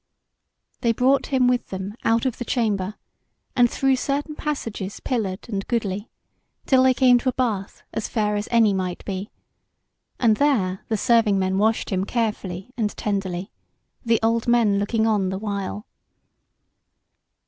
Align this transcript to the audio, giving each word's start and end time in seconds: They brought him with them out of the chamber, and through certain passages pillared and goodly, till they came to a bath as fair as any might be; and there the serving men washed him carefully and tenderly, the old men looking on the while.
They 0.79 0.93
brought 0.93 1.27
him 1.27 1.47
with 1.47 1.67
them 1.67 1.93
out 2.03 2.25
of 2.25 2.39
the 2.39 2.43
chamber, 2.43 2.95
and 3.55 3.69
through 3.69 3.97
certain 3.97 4.33
passages 4.35 4.99
pillared 4.99 5.47
and 5.47 5.67
goodly, 5.67 6.09
till 6.65 6.81
they 6.81 6.95
came 6.95 7.19
to 7.19 7.29
a 7.29 7.33
bath 7.33 7.83
as 7.93 8.07
fair 8.07 8.35
as 8.35 8.47
any 8.49 8.73
might 8.73 9.05
be; 9.05 9.29
and 10.19 10.37
there 10.37 10.83
the 10.87 10.97
serving 10.97 11.37
men 11.37 11.59
washed 11.59 11.91
him 11.91 12.03
carefully 12.05 12.71
and 12.75 12.97
tenderly, 12.97 13.51
the 14.03 14.19
old 14.23 14.47
men 14.47 14.79
looking 14.79 15.05
on 15.05 15.29
the 15.29 15.37
while. 15.37 15.85